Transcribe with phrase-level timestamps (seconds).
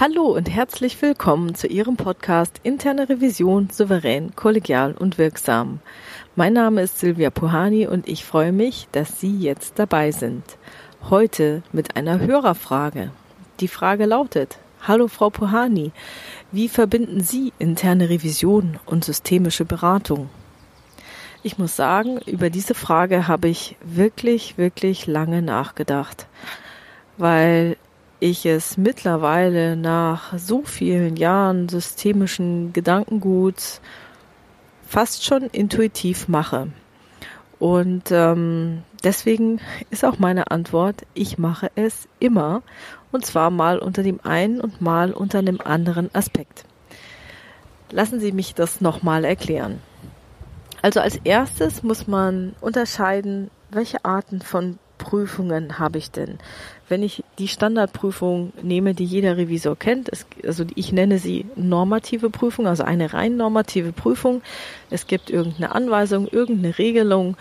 [0.00, 5.80] Hallo und herzlich willkommen zu Ihrem Podcast Interne Revision souverän, kollegial und wirksam.
[6.36, 10.44] Mein Name ist Silvia Puhani und ich freue mich, dass Sie jetzt dabei sind.
[11.10, 13.10] Heute mit einer Hörerfrage.
[13.58, 15.90] Die Frage lautet, Hallo Frau Puhani,
[16.52, 20.30] wie verbinden Sie interne Revision und systemische Beratung?
[21.42, 26.28] Ich muss sagen, über diese Frage habe ich wirklich, wirklich lange nachgedacht,
[27.16, 27.76] weil
[28.20, 33.80] ich es mittlerweile nach so vielen Jahren systemischen Gedankenguts
[34.86, 36.68] fast schon intuitiv mache.
[37.58, 42.62] Und ähm, deswegen ist auch meine Antwort, ich mache es immer.
[43.10, 46.64] Und zwar mal unter dem einen und mal unter dem anderen Aspekt.
[47.90, 49.80] Lassen Sie mich das nochmal erklären.
[50.82, 56.38] Also als erstes muss man unterscheiden, welche Arten von Prüfungen habe ich denn?
[56.88, 62.30] Wenn ich die Standardprüfung nehme, die jeder Revisor kennt, es, also ich nenne sie normative
[62.30, 64.42] Prüfung, also eine rein normative Prüfung.
[64.90, 67.36] Es gibt irgendeine Anweisung, irgendeine Regelung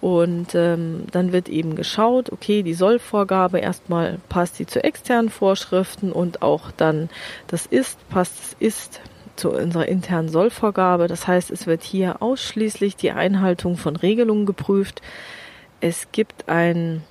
[0.00, 6.10] und ähm, dann wird eben geschaut, okay, die Sollvorgabe erstmal passt sie zu externen Vorschriften
[6.12, 7.10] und auch dann
[7.48, 9.00] das Ist passt es Ist
[9.36, 11.06] zu unserer internen Sollvorgabe.
[11.06, 15.02] Das heißt, es wird hier ausschließlich die Einhaltung von Regelungen geprüft.
[15.80, 17.02] Es gibt ein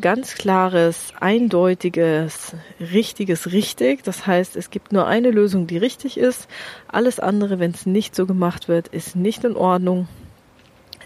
[0.00, 4.04] ganz klares, eindeutiges, richtiges richtig.
[4.04, 6.48] Das heißt, es gibt nur eine Lösung, die richtig ist.
[6.86, 10.06] Alles andere, wenn es nicht so gemacht wird, ist nicht in Ordnung.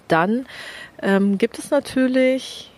[0.08, 0.46] Dann
[1.00, 2.70] ähm, gibt es natürlich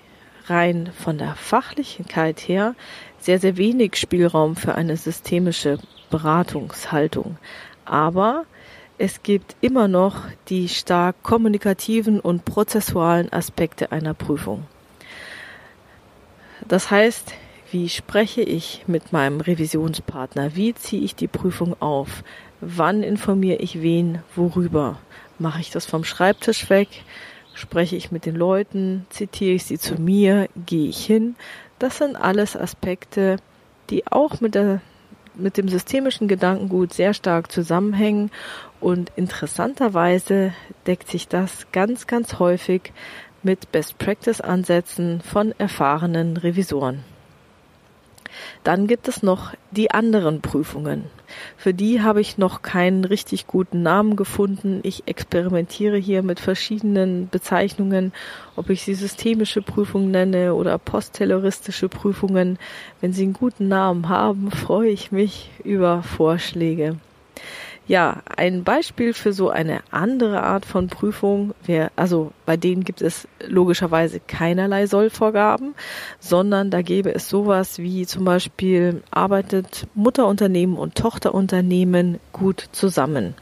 [0.47, 2.75] rein von der Fachlichkeit her
[3.19, 5.79] sehr, sehr wenig Spielraum für eine systemische
[6.11, 7.39] Beratungshaltung.
[7.85, 8.45] Aber
[8.99, 14.65] es gibt immer noch die stark kommunikativen und prozessualen Aspekte einer Prüfung.
[16.69, 17.35] Das heißt,
[17.73, 20.55] wie spreche ich mit meinem Revisionspartner?
[20.55, 22.23] Wie ziehe ich die Prüfung auf?
[22.61, 24.99] Wann informiere ich wen worüber?
[25.39, 26.89] Mache ich das vom Schreibtisch weg?
[27.53, 29.07] Spreche ich mit den Leuten?
[29.11, 30.49] Zitiere ich sie zu mir?
[30.67, 31.35] Gehe ich hin?
[31.81, 33.37] Das sind alles Aspekte,
[33.91, 34.81] die auch mit der
[35.37, 38.31] mit dem systemischen Gedankengut sehr stark zusammenhängen
[38.81, 40.53] und interessanterweise
[40.87, 42.93] deckt sich das ganz, ganz häufig
[43.43, 47.05] mit Best Practice Ansätzen von erfahrenen Revisoren.
[48.63, 51.05] Dann gibt es noch die anderen Prüfungen.
[51.57, 54.81] Für die habe ich noch keinen richtig guten Namen gefunden.
[54.83, 58.13] Ich experimentiere hier mit verschiedenen Bezeichnungen,
[58.57, 62.59] ob ich sie systemische Prüfungen nenne oder postterroristische Prüfungen.
[63.01, 66.97] Wenn sie einen guten Namen haben, freue ich mich über Vorschläge.
[67.87, 73.03] Ja, ein Beispiel für so eine andere Art von Prüfung wäre, also bei denen gibt
[73.03, 75.75] es logischerweise keinerlei Sollvorgaben,
[76.19, 83.35] sondern da gäbe es sowas wie zum Beispiel arbeitet Mutterunternehmen und Tochterunternehmen gut zusammen.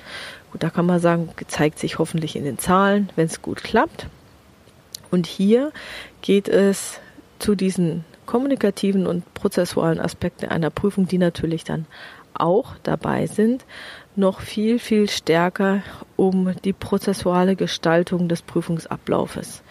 [0.51, 4.09] Gut, da kann man sagen, zeigt sich hoffentlich in den Zahlen, wenn es gut klappt.
[5.13, 5.71] Und hier
[6.21, 6.99] geht es
[7.39, 11.87] zu diesen kommunikativen und prozessualen Aspekten einer Prüfung, die natürlich dann
[12.35, 13.65] auch dabei sind,
[14.17, 15.83] noch viel, viel stärker
[16.17, 19.63] um die prozessuale Gestaltung des Prüfungsablaufes.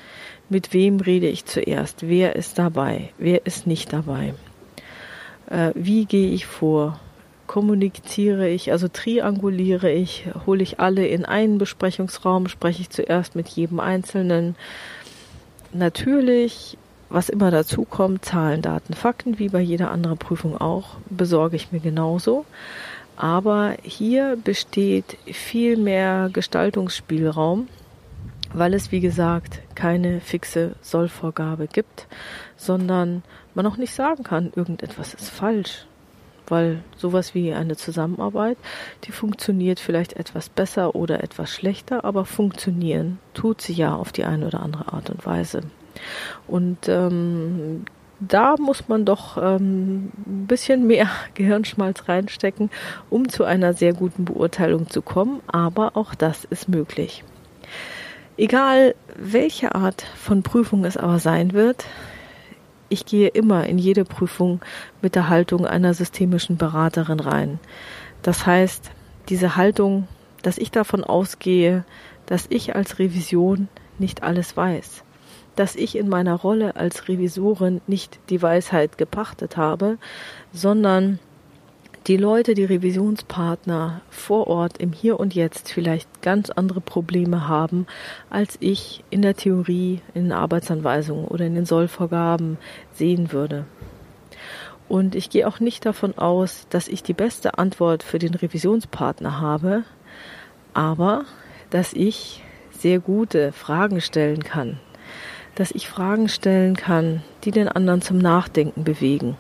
[0.49, 2.07] Mit wem rede ich zuerst?
[2.07, 3.09] Wer ist dabei?
[3.17, 4.33] Wer ist nicht dabei?
[5.49, 6.99] Äh, wie gehe ich vor?
[7.47, 13.49] Kommuniziere ich, also trianguliere ich, hole ich alle in einen Besprechungsraum, spreche ich zuerst mit
[13.49, 14.55] jedem Einzelnen.
[15.73, 16.77] Natürlich,
[17.09, 21.73] was immer dazu kommt, Zahlen, Daten, Fakten, wie bei jeder anderen Prüfung auch, besorge ich
[21.73, 22.45] mir genauso.
[23.21, 27.67] Aber hier besteht viel mehr Gestaltungsspielraum,
[28.51, 32.07] weil es, wie gesagt, keine fixe Sollvorgabe gibt,
[32.57, 33.21] sondern
[33.53, 35.85] man auch nicht sagen kann, irgendetwas ist falsch.
[36.47, 38.57] Weil sowas wie eine Zusammenarbeit,
[39.03, 44.25] die funktioniert vielleicht etwas besser oder etwas schlechter, aber funktionieren tut sie ja auf die
[44.25, 45.61] eine oder andere Art und Weise.
[46.47, 47.85] Und ähm,
[48.21, 52.69] da muss man doch ähm, ein bisschen mehr Gehirnschmalz reinstecken,
[53.09, 55.41] um zu einer sehr guten Beurteilung zu kommen.
[55.47, 57.23] Aber auch das ist möglich.
[58.37, 61.85] Egal welche Art von Prüfung es aber sein wird,
[62.89, 64.61] ich gehe immer in jede Prüfung
[65.01, 67.59] mit der Haltung einer systemischen Beraterin rein.
[68.21, 68.91] Das heißt,
[69.29, 70.07] diese Haltung,
[70.41, 71.85] dass ich davon ausgehe,
[72.25, 73.67] dass ich als Revision
[73.97, 75.03] nicht alles weiß
[75.55, 79.97] dass ich in meiner Rolle als Revisorin nicht die Weisheit gepachtet habe,
[80.53, 81.19] sondern
[82.07, 87.85] die Leute, die Revisionspartner vor Ort im Hier und Jetzt vielleicht ganz andere Probleme haben,
[88.31, 92.57] als ich in der Theorie, in den Arbeitsanweisungen oder in den Sollvorgaben
[92.93, 93.65] sehen würde.
[94.89, 99.39] Und ich gehe auch nicht davon aus, dass ich die beste Antwort für den Revisionspartner
[99.39, 99.83] habe,
[100.73, 101.25] aber
[101.69, 104.79] dass ich sehr gute Fragen stellen kann.
[105.55, 109.37] Dass ich Fragen stellen kann, die den anderen zum Nachdenken bewegen.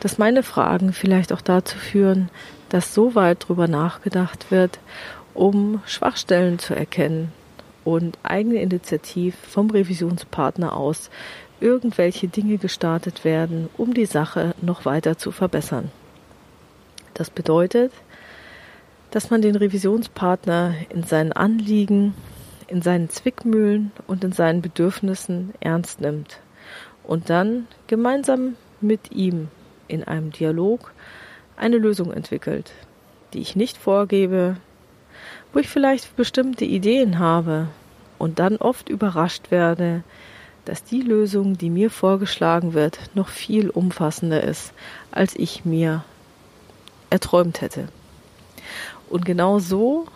[0.00, 2.30] Dass meine Fragen vielleicht auch dazu führen,
[2.68, 4.78] dass so weit drüber nachgedacht wird,
[5.34, 7.32] um Schwachstellen zu erkennen
[7.84, 11.10] und eigene Initiativ vom Revisionspartner aus
[11.60, 15.90] irgendwelche Dinge gestartet werden, um die Sache noch weiter zu verbessern.
[17.14, 17.92] Das bedeutet,
[19.10, 22.14] dass man den Revisionspartner in seinen Anliegen,
[22.68, 26.40] in seinen Zwickmühlen und in seinen Bedürfnissen ernst nimmt
[27.04, 29.48] und dann gemeinsam mit ihm
[29.88, 30.92] in einem Dialog
[31.56, 32.72] eine Lösung entwickelt,
[33.32, 34.56] die ich nicht vorgebe,
[35.52, 37.68] wo ich vielleicht bestimmte Ideen habe
[38.18, 40.02] und dann oft überrascht werde,
[40.64, 44.72] dass die Lösung, die mir vorgeschlagen wird, noch viel umfassender ist,
[45.12, 46.04] als ich mir
[47.08, 47.88] erträumt hätte.
[49.08, 50.06] Und genau so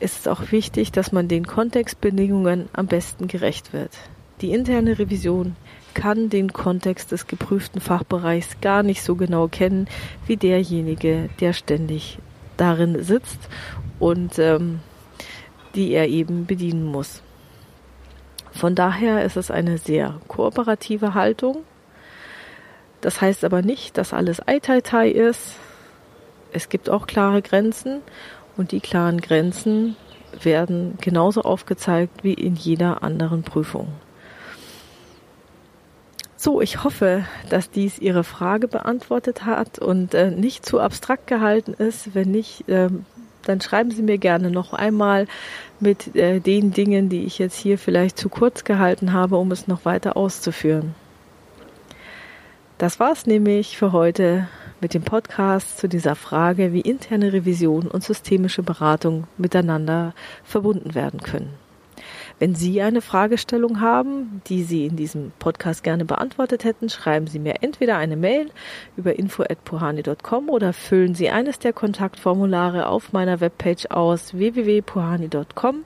[0.00, 3.90] ist es auch wichtig, dass man den Kontextbedingungen am besten gerecht wird.
[4.40, 5.56] Die interne Revision
[5.94, 9.88] kann den Kontext des geprüften Fachbereichs gar nicht so genau kennen
[10.26, 12.18] wie derjenige, der ständig
[12.56, 13.48] darin sitzt
[13.98, 14.80] und ähm,
[15.74, 17.22] die er eben bedienen muss.
[18.52, 21.64] Von daher ist es eine sehr kooperative Haltung.
[23.00, 25.56] Das heißt aber nicht, dass alles Ei-Tai-Tai ist.
[26.52, 28.00] Es gibt auch klare Grenzen
[28.56, 29.96] und die klaren Grenzen
[30.42, 33.88] werden genauso aufgezeigt wie in jeder anderen Prüfung.
[36.36, 41.72] So, ich hoffe, dass dies Ihre Frage beantwortet hat und äh, nicht zu abstrakt gehalten
[41.72, 42.14] ist.
[42.14, 42.90] Wenn nicht, äh,
[43.46, 45.26] dann schreiben Sie mir gerne noch einmal
[45.80, 49.68] mit äh, den Dingen, die ich jetzt hier vielleicht zu kurz gehalten habe, um es
[49.68, 50.94] noch weiter auszuführen.
[52.76, 54.46] Das war's nämlich für heute
[54.84, 61.20] mit dem Podcast zu dieser Frage, wie interne Revision und systemische Beratung miteinander verbunden werden
[61.20, 61.54] können.
[62.38, 67.38] Wenn Sie eine Fragestellung haben, die Sie in diesem Podcast gerne beantwortet hätten, schreiben Sie
[67.38, 68.50] mir entweder eine Mail
[68.94, 75.76] über info@puhani.com oder füllen Sie eines der Kontaktformulare auf meiner Webpage aus www.puhani.com.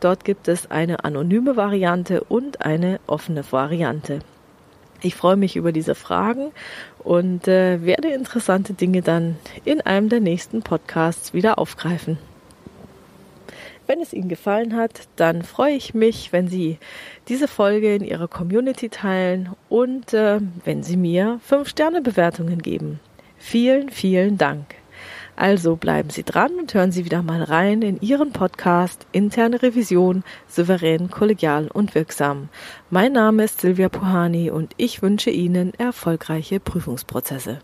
[0.00, 4.20] Dort gibt es eine anonyme Variante und eine offene Variante.
[5.00, 6.50] Ich freue mich über diese Fragen
[7.04, 12.18] und äh, werde interessante Dinge dann in einem der nächsten Podcasts wieder aufgreifen.
[13.86, 16.78] Wenn es Ihnen gefallen hat, dann freue ich mich, wenn Sie
[17.28, 23.00] diese Folge in Ihrer Community teilen und äh, wenn Sie mir 5-Sterne-Bewertungen geben.
[23.38, 24.74] Vielen, vielen Dank.
[25.38, 30.24] Also bleiben Sie dran und hören Sie wieder mal rein in Ihren Podcast Interne Revision,
[30.48, 32.48] souverän, kollegial und wirksam.
[32.90, 37.60] Mein Name ist Silvia Puhani und ich wünsche Ihnen erfolgreiche Prüfungsprozesse.